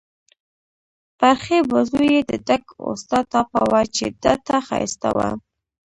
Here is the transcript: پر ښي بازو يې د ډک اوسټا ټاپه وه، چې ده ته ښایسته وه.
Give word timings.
پر 1.19 1.35
ښي 1.43 1.57
بازو 1.69 2.01
يې 2.13 2.19
د 2.29 2.31
ډک 2.47 2.63
اوسټا 2.85 3.19
ټاپه 3.31 3.61
وه، 3.69 3.81
چې 3.95 4.05
ده 4.23 4.33
ته 4.45 4.55
ښایسته 4.67 5.09
وه. 5.17 5.29